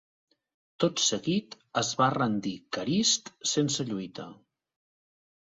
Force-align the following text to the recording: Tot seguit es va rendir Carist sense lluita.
Tot 0.83 1.03
seguit 1.07 1.53
es 1.81 1.91
va 1.99 2.07
rendir 2.15 2.55
Carist 2.79 3.31
sense 3.53 3.87
lluita. 3.93 4.27